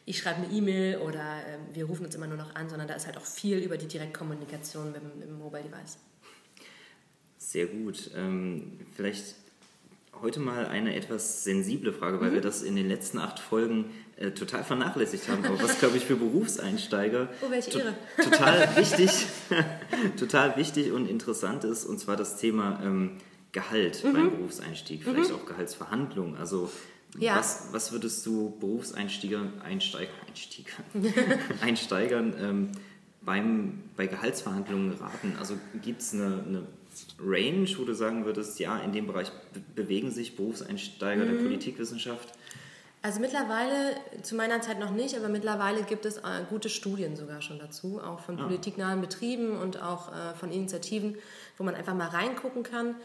[0.07, 2.95] ich schreibe eine E-Mail oder äh, wir rufen uns immer nur noch an, sondern da
[2.95, 5.99] ist halt auch viel über die Direktkommunikation mit, mit dem Mobile Device.
[7.38, 8.11] Sehr gut.
[8.16, 9.35] Ähm, vielleicht
[10.23, 12.35] heute mal eine etwas sensible Frage, weil mhm.
[12.35, 16.05] wir das in den letzten acht Folgen äh, total vernachlässigt haben, aber was glaube ich
[16.05, 17.95] für Berufseinsteiger oh, welche Ehre.
[18.16, 19.27] To total wichtig,
[20.16, 23.19] total wichtig und interessant ist, und zwar das Thema ähm,
[23.53, 24.12] Gehalt mhm.
[24.12, 25.37] beim Berufseinstieg, vielleicht mhm.
[25.37, 26.37] auch Gehaltsverhandlungen.
[26.37, 26.71] Also
[27.19, 27.37] ja.
[27.37, 30.73] Was, was würdest du Berufseinsteiger, Einsteiger, Einsteiger,
[31.61, 32.73] Einsteigern ähm,
[33.23, 35.35] beim, bei Gehaltsverhandlungen raten?
[35.39, 36.67] Also gibt es eine, eine,
[37.21, 41.29] Range, wo du sagen würdest, ja, in dem Bereich be bewegen sich Berufseinsteiger mhm.
[41.29, 42.33] der Politikwissenschaft?
[43.03, 47.41] Also mittlerweile, zu meiner Zeit noch nicht, aber mittlerweile gibt es äh, gute Studien sogar
[47.41, 48.45] schon dazu, auch von ah.
[48.45, 51.17] politiknahen Betrieben und auch äh, von Initiativen,
[51.57, 52.97] wo man einfach mal reingucken kann.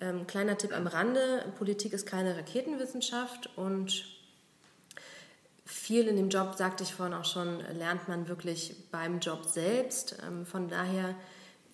[0.00, 4.04] Ähm, kleiner Tipp am Rande, Politik ist keine Raketenwissenschaft und
[5.64, 10.16] viel in dem Job, sagte ich vorhin auch schon, lernt man wirklich beim Job selbst.
[10.26, 11.14] Ähm, von daher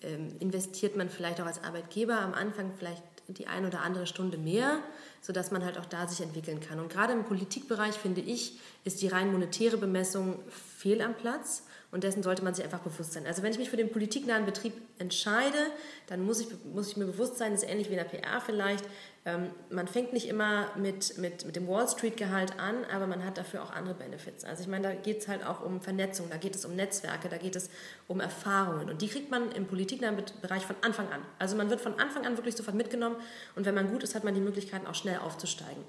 [0.01, 4.37] ähm, investiert man vielleicht auch als Arbeitgeber am Anfang vielleicht die ein oder andere Stunde
[4.37, 4.79] mehr,
[5.21, 6.79] sodass man halt auch da sich entwickeln kann.
[6.79, 11.63] Und gerade im Politikbereich, finde ich, ist die rein monetäre Bemessung fehl am Platz.
[11.95, 13.25] Und dessen sollte man sich einfach bewusst sein.
[13.25, 15.57] Also wenn ich mich für den politiknahen Betrieb entscheide,
[16.07, 18.41] dann muss ich, muss ich mir bewusst sein, das ist ähnlich wie in der PR
[18.41, 18.83] vielleicht,
[19.23, 23.37] ähm, man fängt nicht immer mit, mit, mit dem Wall Street-Gehalt an, aber man hat
[23.37, 24.43] dafür auch andere Benefits.
[24.43, 27.29] Also ich meine, da geht es halt auch um Vernetzung, da geht es um Netzwerke,
[27.29, 27.69] da geht es
[28.09, 28.89] um Erfahrungen.
[28.89, 31.21] Und die kriegt man im politiknahen Bereich von Anfang an.
[31.39, 33.15] Also man wird von Anfang an wirklich sofort mitgenommen
[33.55, 35.85] und wenn man gut ist, hat man die Möglichkeiten auch schnell aufzusteigen.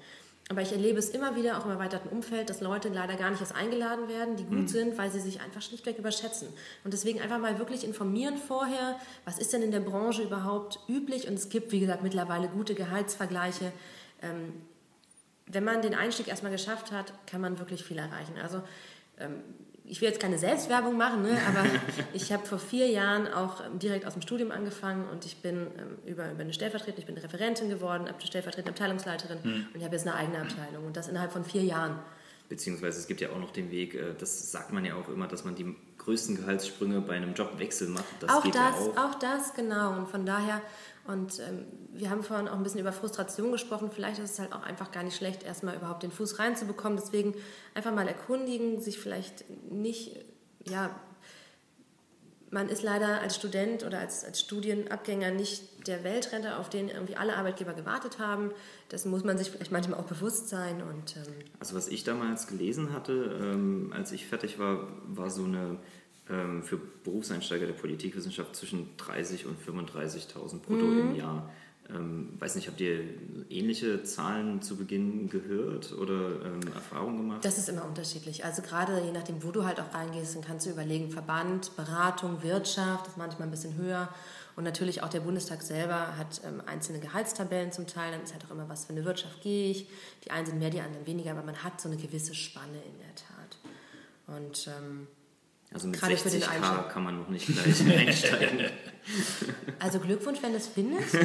[0.49, 3.41] Aber ich erlebe es immer wieder, auch im erweiterten Umfeld, dass Leute leider gar nicht
[3.41, 4.67] erst eingeladen werden, die gut mhm.
[4.67, 6.47] sind, weil sie sich einfach schlichtweg überschätzen.
[6.85, 11.27] Und deswegen einfach mal wirklich informieren vorher, was ist denn in der Branche überhaupt üblich.
[11.27, 13.73] Und es gibt, wie gesagt, mittlerweile gute Gehaltsvergleiche.
[14.21, 14.53] Ähm,
[15.47, 18.37] wenn man den Einstieg erstmal geschafft hat, kann man wirklich viel erreichen.
[18.41, 18.61] Also
[19.19, 19.43] ähm,
[19.87, 21.65] ich will jetzt keine Selbstwerbung machen, ne, aber
[22.13, 25.67] ich habe vor vier Jahren auch ähm, direkt aus dem Studium angefangen und ich bin
[25.77, 29.67] ähm, über, über eine Stellvertretung, ich bin Referentin geworden, stellvertretende Abteilungsleiterin mhm.
[29.73, 31.99] und ich habe jetzt eine eigene Abteilung und das innerhalb von vier Jahren.
[32.49, 35.27] Beziehungsweise es gibt ja auch noch den Weg, äh, das sagt man ja auch immer,
[35.27, 38.05] dass man die größten Gehaltssprünge bei einem Jobwechsel macht.
[38.21, 38.97] Das auch das, ja auch.
[38.97, 39.97] auch das, genau.
[39.97, 40.61] Und von daher,
[41.07, 44.53] und ähm, wir haben vorhin auch ein bisschen über Frustration gesprochen, vielleicht ist es halt
[44.53, 46.97] auch einfach gar nicht schlecht, erstmal überhaupt den Fuß reinzubekommen.
[46.97, 47.33] Deswegen
[47.73, 50.25] einfach mal erkundigen, sich vielleicht nicht,
[50.65, 50.89] ja,
[52.49, 57.15] man ist leider als Student oder als, als Studienabgänger nicht der Weltretter, auf den irgendwie
[57.15, 58.51] alle Arbeitgeber gewartet haben.
[58.89, 60.81] Das muss man sich vielleicht manchmal auch bewusst sein.
[60.81, 65.43] Und, ähm also was ich damals gelesen hatte, ähm, als ich fertig war, war so
[65.43, 65.79] eine
[66.27, 70.99] für Berufseinsteiger der Politikwissenschaft zwischen 30 und 35.000 brutto mhm.
[70.99, 71.49] im Jahr.
[71.89, 72.99] Ähm, weiß nicht, habt ihr
[73.49, 77.45] ähnliche Zahlen zu Beginn gehört oder ähm, Erfahrungen gemacht?
[77.45, 78.43] Das ist immer unterschiedlich.
[78.43, 82.43] Also gerade je nachdem, wo du halt auch reingehst, dann kannst du überlegen, Verband, Beratung,
[82.43, 84.09] Wirtschaft, das ist manchmal ein bisschen höher.
[84.57, 88.11] Und natürlich auch der Bundestag selber hat ähm, einzelne Gehaltstabellen zum Teil.
[88.11, 89.87] Dann ist halt auch immer, was für eine Wirtschaft gehe ich.
[90.25, 92.97] Die einen sind mehr, die anderen weniger, aber man hat so eine gewisse Spanne in
[92.99, 93.57] der Tat.
[94.35, 95.07] Und ähm,
[95.77, 98.71] also mit 60k kann man noch nicht gleich einsteigen.
[99.77, 101.15] Also Glückwunsch, wenn du es findest.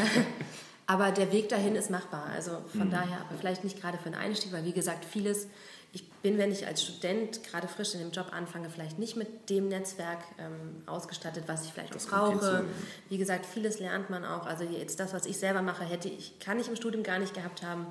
[0.86, 2.30] aber der Weg dahin ist machbar.
[2.34, 2.92] Also von mhm.
[2.92, 5.48] daher, aber vielleicht nicht gerade für einen Einstieg, weil wie gesagt, vieles,
[5.92, 9.50] ich bin, wenn ich als Student gerade frisch in dem Job anfange, vielleicht nicht mit
[9.50, 12.64] dem Netzwerk ähm, ausgestattet, was ich vielleicht das auch brauche.
[13.10, 14.46] Wie gesagt, vieles lernt man auch.
[14.46, 17.34] Also jetzt das, was ich selber mache, hätte ich, kann ich im Studium gar nicht
[17.34, 17.86] gehabt haben.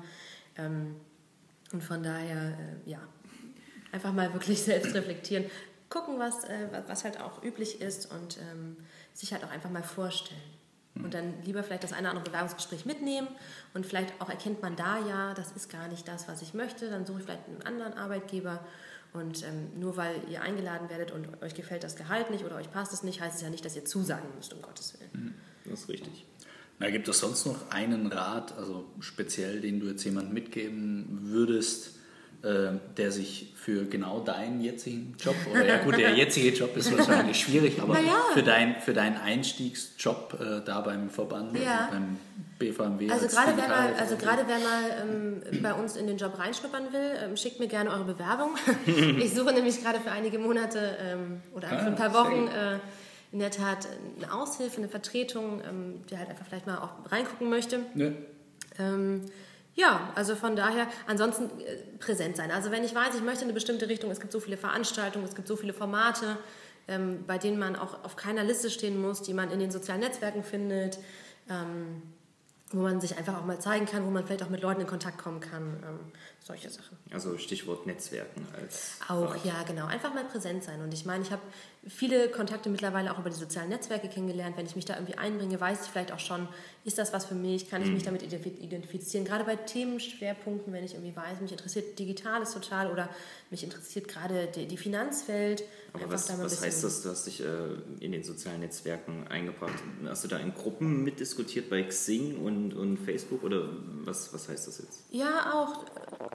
[0.58, 0.96] Ähm,
[1.72, 2.98] und von daher, äh, ja,
[3.92, 5.44] einfach mal wirklich selbst reflektieren
[5.94, 8.76] gucken, was, äh, was halt auch üblich ist und ähm,
[9.12, 10.40] sich halt auch einfach mal vorstellen.
[10.96, 13.26] Und dann lieber vielleicht das eine oder andere Bewerbungsgespräch mitnehmen
[13.74, 16.88] und vielleicht auch erkennt man da ja, das ist gar nicht das, was ich möchte,
[16.88, 18.64] dann suche ich vielleicht einen anderen Arbeitgeber.
[19.12, 22.70] Und ähm, nur weil ihr eingeladen werdet und euch gefällt das Gehalt nicht oder euch
[22.70, 25.10] passt es nicht, heißt es ja nicht, dass ihr zusagen müsst, um Gottes Willen.
[25.12, 25.70] Mhm.
[25.70, 26.26] Das ist richtig.
[26.78, 31.93] Na, gibt es sonst noch einen Rat, also speziell, den du jetzt jemandem mitgeben würdest,
[32.96, 37.40] der sich für genau deinen jetzigen Job, oder ja gut, der jetzige Job ist wahrscheinlich
[37.40, 38.20] schwierig, aber ja.
[38.34, 41.78] für, dein, für deinen Einstiegsjob äh, da beim Verband, ja.
[41.78, 42.18] also beim
[42.58, 43.10] BVMW.
[43.10, 46.92] Also gerade wer mal, also gerade wer mal ähm, bei uns in den Job reinschnuppern
[46.92, 48.50] will, ähm, schickt mir gerne eure Bewerbung.
[49.18, 52.78] ich suche nämlich gerade für einige Monate ähm, oder ah, für ein paar Wochen äh,
[53.32, 53.88] in der Tat
[54.20, 57.80] eine Aushilfe, eine Vertretung, ähm, die halt einfach vielleicht mal auch reingucken möchte.
[57.94, 58.10] Ja.
[59.74, 62.50] Ja, also von daher, ansonsten äh, präsent sein.
[62.50, 65.24] Also wenn ich weiß, ich möchte in eine bestimmte Richtung, es gibt so viele Veranstaltungen,
[65.24, 66.38] es gibt so viele Formate,
[66.86, 70.00] ähm, bei denen man auch auf keiner Liste stehen muss, die man in den sozialen
[70.00, 70.98] Netzwerken findet,
[71.48, 72.02] ähm,
[72.70, 74.86] wo man sich einfach auch mal zeigen kann, wo man vielleicht auch mit Leuten in
[74.86, 75.98] Kontakt kommen kann, ähm,
[76.40, 76.98] solche Sachen.
[77.12, 78.98] Also Stichwort Netzwerken als.
[79.08, 79.44] Auch, Fahrt.
[79.44, 79.86] ja, genau.
[79.86, 80.80] Einfach mal präsent sein.
[80.82, 81.42] Und ich meine, ich habe
[81.86, 84.56] viele Kontakte mittlerweile auch über die sozialen Netzwerke kennengelernt.
[84.56, 86.48] Wenn ich mich da irgendwie einbringe, weiß ich vielleicht auch schon,
[86.84, 88.18] ist das was für mich, kann ich mich mhm.
[88.18, 89.24] damit identifizieren.
[89.24, 93.08] Gerade bei Themenschwerpunkten, wenn ich irgendwie weiß, mich interessiert Digitales total oder
[93.50, 95.64] mich interessiert gerade die, die Finanzwelt.
[95.94, 97.02] Aber was, was heißt das?
[97.02, 97.46] Du hast dich äh,
[98.00, 99.72] in den sozialen Netzwerken eingebracht.
[100.04, 103.66] Hast du da in Gruppen mitdiskutiert bei Xing und, und Facebook oder
[104.04, 105.04] was, was heißt das jetzt?
[105.10, 105.86] Ja, auch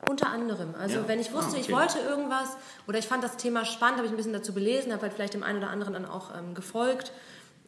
[0.09, 0.73] unter anderem.
[0.73, 1.07] Also ja.
[1.07, 1.61] wenn ich wusste, ah, okay.
[1.61, 2.49] ich wollte irgendwas
[2.87, 5.35] oder ich fand das Thema spannend, habe ich ein bisschen dazu belesen, habe halt vielleicht
[5.35, 7.11] dem einen oder anderen dann auch ähm, gefolgt.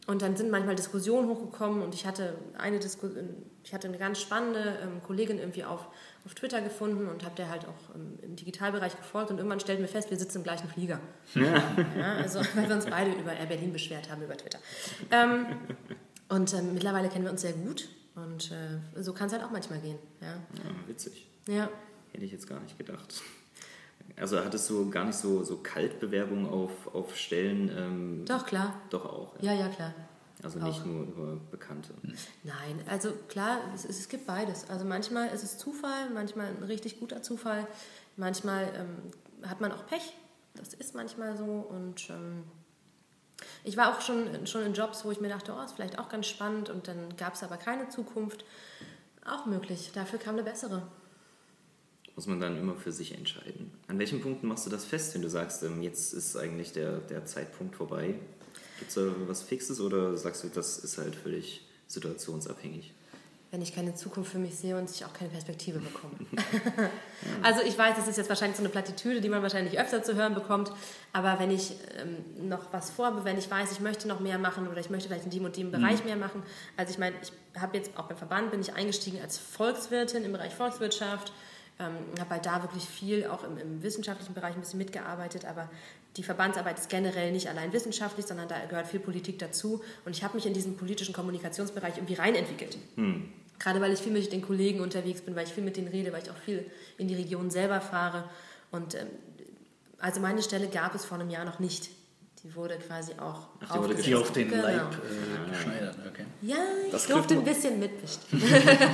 [0.08, 3.08] Und dann sind manchmal Diskussionen hochgekommen und ich hatte eine, Disku
[3.64, 5.88] ich hatte eine ganz spannende ähm, Kollegin irgendwie auf,
[6.26, 9.84] auf Twitter gefunden und habe der halt auch ähm, im Digitalbereich gefolgt und irgendwann stellten
[9.84, 11.00] wir fest, wir sitzen im gleichen Flieger.
[11.36, 11.64] Ja.
[11.98, 14.60] ja also weil wir uns beide über Air Berlin beschwert haben über Twitter.
[15.12, 15.46] Ähm,
[16.30, 19.52] und ähm, mittlerweile kennen wir uns sehr gut und äh, so kann es halt auch
[19.52, 20.00] manchmal gehen.
[20.20, 21.28] Ja, ja witzig.
[21.48, 21.70] Ja.
[22.12, 23.22] Hätte ich jetzt gar nicht gedacht.
[24.18, 27.72] Also hattest du gar nicht so, so Kaltbewerbungen auf, auf Stellen?
[27.76, 28.74] Ähm, doch, klar.
[28.90, 29.34] Doch auch.
[29.42, 29.94] Ja, ja, ja klar.
[30.44, 30.86] Also nicht auch.
[30.86, 31.94] nur über Bekannte.
[32.44, 34.70] Nein, also klar, es, es, gibt beides.
[34.70, 37.68] Also manchmal ist es Zufall, manchmal ein richtig guter Zufall,
[38.18, 40.16] manchmal ähm, hat man auch Pech.
[40.56, 41.44] Das ist manchmal so.
[41.44, 42.44] Und ähm,
[43.64, 46.10] ich war auch schon, schon in Jobs, wo ich mir dachte, oh, ist vielleicht auch
[46.10, 48.44] ganz spannend und dann gab es aber keine Zukunft.
[49.26, 49.92] Auch möglich.
[49.94, 50.88] Dafür kam eine bessere
[52.16, 53.72] muss man dann immer für sich entscheiden.
[53.88, 56.98] An welchen Punkten machst du das fest, wenn du sagst, ähm, jetzt ist eigentlich der,
[56.98, 58.16] der Zeitpunkt vorbei?
[58.80, 62.94] Gibt es da was Fixes oder sagst du, das ist halt völlig situationsabhängig?
[63.52, 66.14] Wenn ich keine Zukunft für mich sehe und ich auch keine Perspektive bekomme.
[67.44, 70.16] also ich weiß, das ist jetzt wahrscheinlich so eine Plattitüde, die man wahrscheinlich öfter zu
[70.16, 70.72] hören bekommt,
[71.12, 74.68] aber wenn ich ähm, noch was vorhabe, wenn ich weiß, ich möchte noch mehr machen
[74.68, 76.06] oder ich möchte vielleicht in dem und dem Bereich mhm.
[76.06, 76.44] mehr machen,
[76.78, 80.32] also ich meine, ich habe jetzt auch beim Verband bin ich eingestiegen als Volkswirtin im
[80.32, 81.34] Bereich Volkswirtschaft,
[81.82, 85.68] Ähm, habe halt da wirklich viel auch im, im wissenschaftlichen Bereich ein bisschen mitgearbeitet, aber
[86.16, 89.82] die Verbandsarbeit ist generell nicht allein wissenschaftlich, sondern da gehört viel Politik dazu.
[90.06, 92.78] Und ich habe mich in diesen politischen Kommunikationsbereich irgendwie reinentwickelt.
[92.96, 93.32] Hm.
[93.58, 96.14] Gerade weil ich viel mit den Kollegen unterwegs bin, weil ich viel mit denen rede,
[96.14, 98.30] weil ich auch viel in die Region selber fahre.
[98.72, 99.08] Und ähm,
[100.00, 101.90] also meine Stelle gab es vor einem Jahr noch nicht.
[102.44, 104.64] Die wurde quasi auch Ach, die wurde die auf den genau.
[104.64, 105.96] Leib äh, geschneidert.
[106.08, 106.26] Okay.
[106.42, 108.44] Ja, ich das durfte ein bisschen mitbestimmen.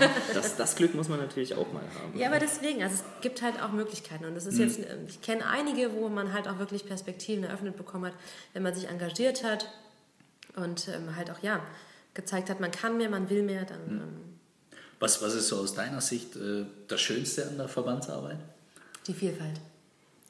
[0.33, 2.17] das, das Glück muss man natürlich auch mal haben.
[2.17, 4.25] Ja, aber deswegen, also es gibt halt auch Möglichkeiten.
[4.25, 4.63] Und das ist mhm.
[4.63, 8.13] jetzt, ich kenne einige, wo man halt auch wirklich Perspektiven eröffnet bekommen hat,
[8.51, 9.69] wenn man sich engagiert hat
[10.57, 11.62] und ähm, halt auch, ja,
[12.13, 13.86] gezeigt hat, man kann mehr, man will mehr, dann...
[13.86, 14.01] Mhm.
[14.01, 14.38] Ähm,
[14.99, 18.39] was, was ist so aus deiner Sicht äh, das Schönste an der Verbandsarbeit?
[19.05, 19.62] Die Vielfalt.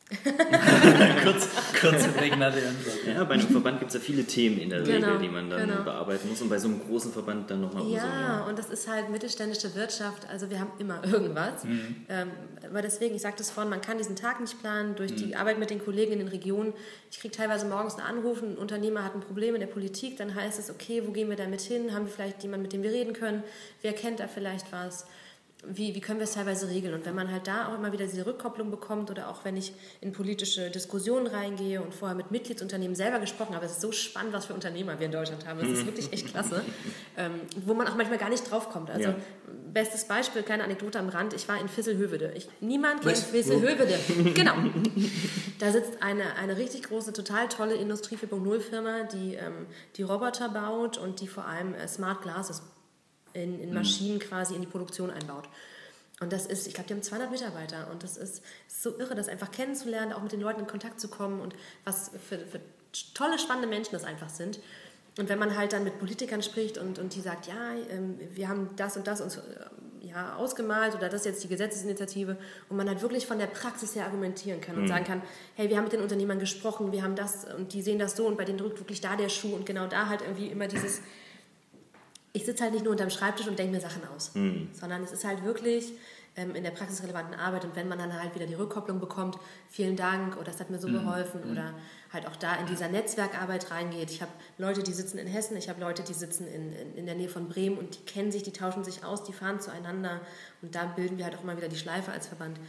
[1.24, 1.50] kurz,
[1.82, 2.98] kurz prägnante Antwort.
[3.06, 5.50] Ja, bei einem Verband gibt es ja viele Themen in der genau, Regel, die man
[5.50, 5.84] dann genau.
[5.84, 8.88] bearbeiten muss und bei so einem großen Verband dann nochmal ja, umso und das ist
[8.88, 11.66] halt mittelständische Wirtschaft, also wir haben immer irgendwas.
[11.66, 12.06] Mhm.
[12.08, 12.32] Ähm,
[12.64, 15.18] aber deswegen, ich sagte es vorhin, man kann diesen Tag nicht planen durch mhm.
[15.18, 16.74] die Arbeit mit den Kollegen in den Regionen.
[17.12, 20.34] Ich kriege teilweise morgens einen Anruf, ein Unternehmer hat ein Problem in der Politik, dann
[20.34, 21.94] heißt es, okay, wo gehen wir damit hin?
[21.94, 23.44] Haben wir vielleicht jemanden, mit dem wir reden können?
[23.82, 25.06] Wer kennt da vielleicht was?
[25.66, 26.94] Wie, wie können wir es teilweise regeln?
[26.94, 29.74] Und wenn man halt da auch immer wieder diese Rückkopplung bekommt oder auch wenn ich
[30.02, 34.34] in politische Diskussionen reingehe und vorher mit Mitgliedsunternehmen selber gesprochen habe, es ist so spannend,
[34.34, 35.60] was für Unternehmer wir in Deutschland haben.
[35.60, 36.64] Das ist wirklich echt klasse,
[37.18, 38.92] ähm, wo man auch manchmal gar nicht draufkommt.
[38.92, 39.16] Also ja.
[39.74, 42.34] bestes Beispiel, kleine Anekdote am Rand, ich war in Fisselhövede.
[42.36, 43.98] Ich, niemand kennt Fisselhövede.
[44.36, 44.54] genau.
[45.58, 49.66] Da sitzt eine, eine richtig große, total tolle Industrie 4.0 Firma, die, ähm,
[49.96, 52.62] die Roboter baut und die vor allem äh, Smart Glasses
[53.44, 53.76] in, in mhm.
[53.76, 55.48] Maschinen quasi in die Produktion einbaut.
[56.20, 59.14] Und das ist, ich glaube, die haben 200 Mitarbeiter und das ist, ist, so irre,
[59.14, 62.60] das einfach kennenzulernen, auch mit den Leuten in Kontakt zu kommen und was für, für
[63.14, 64.60] tolle, spannende Menschen das einfach sind.
[65.20, 68.48] Und wenn man halt dann mit Politikern spricht und, und die sagt, ja, ähm, wir
[68.48, 69.42] haben das und das uns äh,
[70.02, 72.38] ja, ausgemalt oder das ist jetzt die Gesetzesinitiative
[72.70, 74.88] und man halt wirklich von der Praxis her argumentieren kann und mhm.
[74.88, 75.22] sagen kann,
[75.56, 78.28] hey, wir haben mit den Unternehmern gesprochen, wir haben das und die sehen das so
[78.28, 81.02] und bei denen drückt wirklich da der Schuh und genau da halt irgendwie immer dieses
[82.34, 84.70] ich sitze halt nicht nur unterm Schreibtisch und denke mir Sachen aus, mhm.
[84.74, 85.94] sondern es ist halt wirklich
[86.36, 89.38] ähm, in der praxisrelevanten Arbeit und wenn man dann halt wieder die Rückkopplung bekommt,
[89.70, 90.94] vielen Dank oder das hat mir so mhm.
[90.94, 91.52] geholfen mhm.
[91.52, 91.74] oder
[92.14, 94.12] halt auch da in dieser Netzwerkarbeit reingeht.
[94.12, 97.06] Ich habe Leute, die sitzen in Hessen, ich habe Leute, die sitzen in, in, in,
[97.06, 100.22] der Nähe von Bremen und die kennen sich, die tauschen sich aus, die fahren zueinander
[100.62, 102.60] und da bilden wir halt auch mal wieder die Schleife als Verband.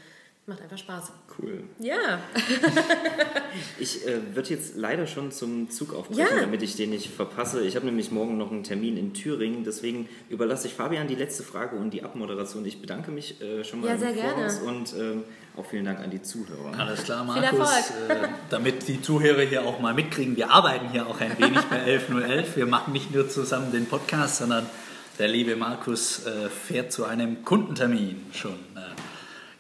[0.49, 1.13] Macht einfach Spaß.
[1.39, 1.63] Cool.
[1.79, 2.21] Ja.
[3.79, 6.41] ich äh, würde jetzt leider schon zum Zug aufbrechen, ja.
[6.41, 7.63] damit ich den nicht verpasse.
[7.65, 9.63] Ich habe nämlich morgen noch einen Termin in Thüringen.
[9.63, 12.65] Deswegen überlasse ich Fabian die letzte Frage und die Abmoderation.
[12.65, 14.79] Ich bedanke mich äh, schon mal ja, sehr Voraus gerne.
[14.79, 16.79] und äh, auch vielen Dank an die Zuhörer.
[16.79, 17.91] Alles klar, Markus.
[18.09, 18.17] Äh,
[18.49, 22.57] damit die Zuhörer hier auch mal mitkriegen, wir arbeiten hier auch ein wenig bei 11011.
[22.57, 24.65] Wir machen nicht nur zusammen den Podcast, sondern
[25.19, 28.98] der liebe Markus äh, fährt zu einem Kundentermin schon äh,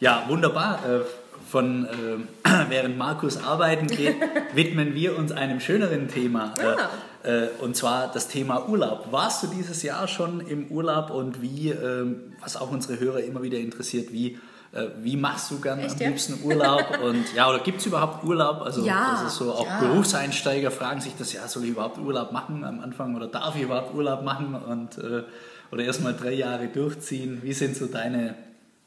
[0.00, 0.80] ja, wunderbar.
[0.86, 1.00] Äh,
[1.48, 4.16] von äh, während Markus arbeiten geht,
[4.54, 6.54] widmen wir uns einem schöneren Thema.
[6.58, 7.44] Äh, ja.
[7.44, 9.08] Äh, und zwar das Thema Urlaub.
[9.10, 13.42] Warst du dieses Jahr schon im Urlaub und wie, ähm, was auch unsere Hörer immer
[13.42, 14.38] wieder interessiert, wie
[14.72, 16.98] äh, wie machst du gern Echt, am liebsten Urlaub?
[17.02, 18.60] Und ja, oder gibt es überhaupt Urlaub?
[18.60, 19.80] Also ja, das ist so, auch ja.
[19.80, 23.62] Berufseinsteiger fragen sich das, ja, soll ich überhaupt Urlaub machen am Anfang oder darf ich
[23.62, 25.22] überhaupt Urlaub machen und äh,
[25.70, 27.40] oder erst mal drei Jahre durchziehen?
[27.42, 28.34] Wie sind so deine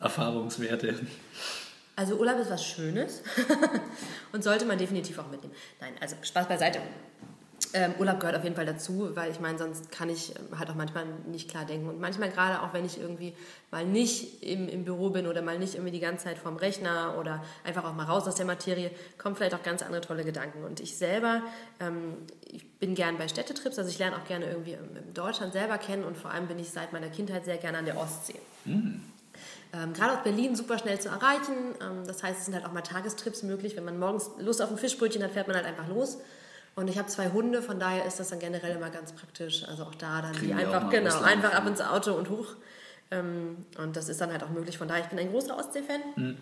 [0.01, 0.95] Erfahrungswerte?
[1.95, 3.21] Also Urlaub ist was Schönes
[4.31, 5.53] und sollte man definitiv auch mitnehmen.
[5.79, 6.79] Nein, also Spaß beiseite.
[7.73, 10.69] Ähm, Urlaub gehört auf jeden Fall dazu, weil ich meine, sonst kann ich ähm, halt
[10.69, 11.87] auch manchmal nicht klar denken.
[11.87, 13.33] Und manchmal gerade auch, wenn ich irgendwie
[13.69, 17.15] mal nicht im, im Büro bin oder mal nicht irgendwie die ganze Zeit vorm Rechner
[17.17, 20.65] oder einfach auch mal raus aus der Materie, kommen vielleicht auch ganz andere tolle Gedanken.
[20.65, 21.43] Und ich selber,
[21.79, 24.77] ähm, ich bin gern bei Städtetrips, also ich lerne auch gerne irgendwie
[25.13, 27.97] Deutschland selber kennen und vor allem bin ich seit meiner Kindheit sehr gerne an der
[27.97, 28.39] Ostsee.
[28.65, 29.01] Mhm.
[29.73, 31.75] Ähm, gerade aus Berlin super schnell zu erreichen.
[31.81, 33.75] Ähm, das heißt, es sind halt auch mal Tagestrips möglich.
[33.75, 36.17] Wenn man morgens Lust auf ein Fischbrötchen hat, fährt man halt einfach los.
[36.75, 39.63] Und ich habe zwei Hunde, von daher ist das dann generell immer ganz praktisch.
[39.67, 42.55] Also auch da dann Kriegen die einfach, genau, einfach ab ins Auto und hoch.
[43.11, 44.77] Ähm, und das ist dann halt auch möglich.
[44.77, 46.01] Von daher, ich bin ein großer Ostsee-Fan.
[46.15, 46.37] Mhm.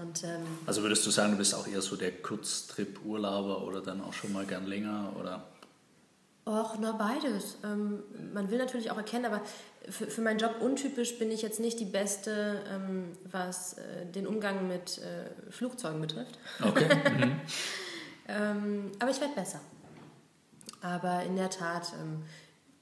[0.00, 4.02] Und, ähm, also würdest du sagen, du bist auch eher so der Kurztrip-Urlauber oder dann
[4.02, 5.12] auch schon mal gern länger?
[5.18, 5.44] Oder?
[6.50, 7.58] Och, na beides.
[7.62, 8.02] Ähm,
[8.34, 9.40] man will natürlich auch erkennen, aber
[9.88, 14.26] für, für meinen Job untypisch bin ich jetzt nicht die Beste, ähm, was äh, den
[14.26, 16.38] Umgang mit äh, Flugzeugen betrifft.
[16.60, 16.88] Okay.
[17.20, 17.40] Mhm.
[18.28, 19.60] ähm, aber ich werde besser.
[20.82, 22.22] Aber in der Tat, ähm,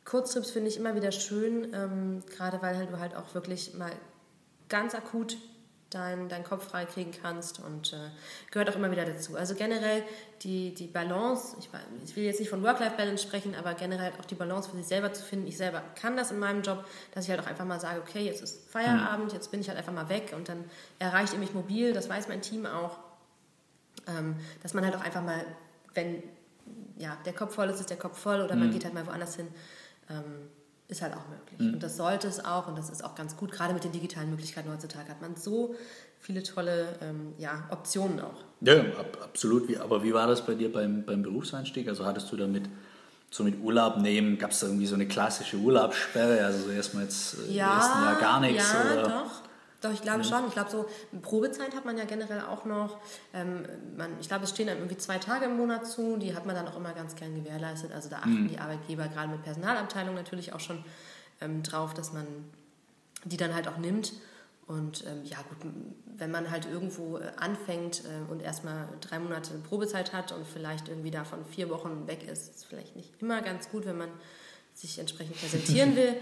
[0.04, 3.92] Kurztrips finde ich immer wieder schön, ähm, gerade weil halt du halt auch wirklich mal
[4.68, 5.37] ganz akut
[5.90, 8.11] deinen dein Kopf frei kriegen kannst und äh,
[8.51, 9.37] gehört auch immer wieder dazu.
[9.37, 10.03] Also generell
[10.42, 11.70] die, die Balance, ich,
[12.05, 15.12] ich will jetzt nicht von Work-Life-Balance sprechen, aber generell auch die Balance für sich selber
[15.14, 15.46] zu finden.
[15.46, 18.24] Ich selber kann das in meinem Job, dass ich halt auch einfach mal sage, okay,
[18.24, 20.64] jetzt ist Feierabend, jetzt bin ich halt einfach mal weg und dann
[20.98, 22.98] erreicht ihr mich mobil, das weiß mein Team auch,
[24.07, 25.42] ähm, dass man halt auch einfach mal,
[25.94, 26.22] wenn
[26.98, 28.72] ja, der Kopf voll ist, ist der Kopf voll oder man mhm.
[28.72, 29.48] geht halt mal woanders hin.
[30.11, 30.51] Ähm,
[30.88, 31.61] ist halt auch möglich.
[31.61, 31.74] Mhm.
[31.74, 33.53] Und das sollte es auch und das ist auch ganz gut.
[33.53, 35.74] Gerade mit den digitalen Möglichkeiten heutzutage hat man so
[36.18, 38.42] viele tolle ähm, ja, Optionen auch.
[38.62, 39.68] Ja, ab, absolut.
[39.68, 41.88] Wie, aber wie war das bei dir beim, beim Berufseinstieg?
[41.88, 42.64] Also hattest du damit
[43.31, 46.44] so mit Urlaub nehmen, gab es da irgendwie so eine klassische Urlaubssperre?
[46.44, 48.72] Also so erstmal jetzt äh, ja, im ersten Jahr gar nichts?
[48.72, 49.03] Ja, oder?
[49.03, 49.47] doch.
[49.80, 50.24] Doch, ich glaube mhm.
[50.24, 50.46] schon.
[50.48, 50.88] Ich glaube, so
[51.22, 52.98] Probezeit hat man ja generell auch noch.
[53.32, 53.64] Ähm,
[53.96, 56.16] man, ich glaube, es stehen dann irgendwie zwei Tage im Monat zu.
[56.16, 57.92] Die hat man dann auch immer ganz gern gewährleistet.
[57.92, 58.48] Also da achten mhm.
[58.48, 60.84] die Arbeitgeber gerade mit Personalabteilung natürlich auch schon
[61.40, 62.26] ähm, drauf, dass man
[63.24, 64.12] die dann halt auch nimmt.
[64.66, 65.72] Und ähm, ja gut,
[66.16, 70.88] wenn man halt irgendwo äh, anfängt äh, und erstmal drei Monate Probezeit hat und vielleicht
[70.88, 74.10] irgendwie davon vier Wochen weg ist, ist vielleicht nicht immer ganz gut, wenn man
[74.74, 76.14] sich entsprechend präsentieren will.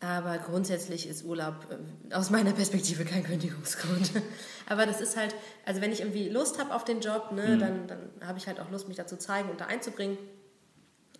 [0.00, 4.12] Aber grundsätzlich ist Urlaub äh, aus meiner Perspektive kein Kündigungsgrund.
[4.68, 7.58] Aber das ist halt, also wenn ich irgendwie Lust habe auf den Job, ne, mhm.
[7.58, 10.18] dann, dann habe ich halt auch Lust, mich da zu zeigen und da einzubringen.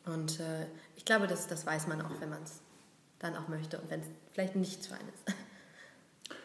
[0.04, 2.60] Und äh, ich glaube, das, das weiß man auch, wenn man es
[3.18, 5.34] dann auch möchte und wenn es vielleicht nichts für einen ist.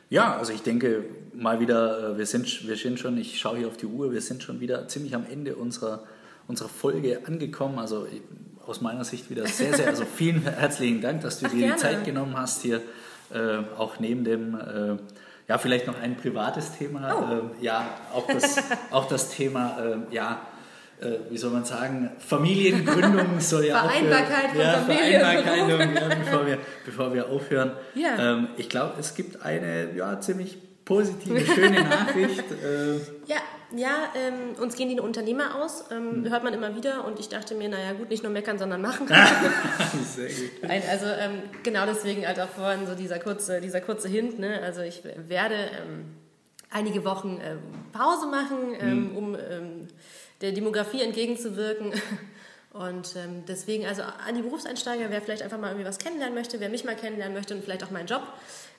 [0.09, 3.67] Ja, also ich denke mal wieder, äh, wir sind, wir sind schon, ich schaue hier
[3.69, 6.03] auf die Uhr, wir sind schon wieder ziemlich am Ende unserer,
[6.49, 7.79] unserer Folge angekommen.
[7.79, 8.05] Also
[8.67, 11.73] aus meiner Sicht wieder sehr, sehr, also vielen herzlichen Dank, dass du Ach, dir gerne.
[11.73, 12.81] die Zeit genommen hast, hier
[13.33, 14.97] äh, auch neben dem, äh,
[15.47, 17.61] ja, vielleicht noch ein privates Thema, oh.
[17.61, 18.57] äh, ja, auch das,
[18.91, 20.41] auch das Thema, äh, ja,
[21.01, 26.45] äh, wie soll man sagen, Familiengründung soll ja Vereinbarkeit auch für, ja, Vereinbarkeit, ja, bevor,
[26.45, 27.71] wir, bevor wir aufhören.
[27.95, 28.33] Ja.
[28.33, 30.57] Ähm, ich glaube, es gibt eine ja, ziemlich
[30.91, 32.43] positive, schöne Nachricht.
[32.61, 33.37] Äh, ja,
[33.75, 36.29] ja, ähm, uns gehen die Unternehmer aus, ähm, hm.
[36.29, 39.07] hört man immer wieder und ich dachte mir, naja gut, nicht nur meckern, sondern machen.
[40.15, 40.89] Sehr gut.
[40.89, 44.61] also ähm, genau deswegen halt auch vorhin so dieser kurze, dieser kurze Hint, ne?
[44.61, 46.05] also ich werde ähm,
[46.69, 47.59] einige Wochen ähm,
[47.93, 49.17] Pause machen, hm.
[49.17, 49.87] um ähm,
[50.41, 51.93] der Demografie entgegenzuwirken.
[52.73, 56.59] Und ähm, deswegen, also an die Berufseinsteiger, wer vielleicht einfach mal irgendwie was kennenlernen möchte,
[56.59, 58.23] wer mich mal kennenlernen möchte und vielleicht auch meinen Job.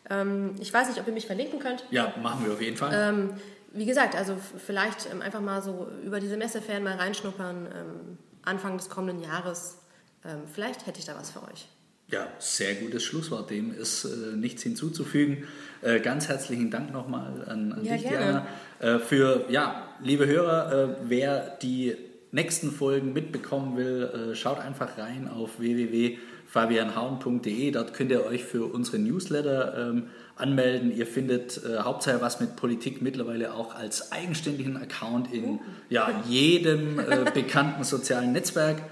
[0.09, 1.85] Ähm, ich weiß nicht, ob ihr mich verlinken könnt.
[1.91, 2.91] Ja, machen wir auf jeden Fall.
[2.95, 3.35] Ähm,
[3.75, 8.79] wie gesagt, also vielleicht ähm, einfach mal so über diese Messeferien mal reinschnuppern, ähm, Anfang
[8.79, 9.79] des kommenden Jahres.
[10.25, 11.69] Ähm, vielleicht hätte ich da was für euch.
[12.09, 13.51] Ja, sehr gutes Schlusswort.
[13.51, 15.47] Dem ist äh, nichts hinzuzufügen.
[15.83, 18.47] Äh, ganz herzlichen Dank nochmal an, an ja, dich, gerne.
[18.81, 18.97] Diana.
[18.97, 21.97] Äh, für, ja, liebe Hörer, äh, wer die
[22.33, 27.71] nächsten Folgen mitbekommen will, äh, schaut einfach rein auf www.fabianhauen.de.
[27.71, 30.93] Dort könnt ihr euch für unsere Newsletter ähm, anmelden.
[30.97, 36.99] Ihr findet äh, Hauptsache was mit Politik mittlerweile auch als eigenständigen Account in ja, jedem
[36.99, 38.83] äh, bekannten sozialen Netzwerk.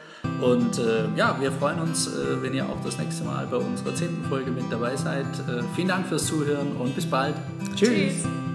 [0.42, 2.10] Und äh, ja, wir freuen uns,
[2.42, 5.24] wenn ihr auch das nächste Mal bei unserer zehnten Folge mit dabei seid.
[5.74, 7.34] Vielen Dank fürs Zuhören und bis bald.
[7.74, 7.88] Tschüss.
[7.88, 8.49] Tschüss.